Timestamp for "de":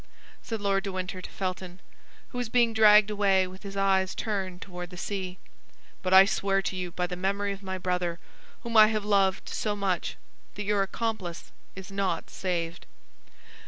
0.83-0.91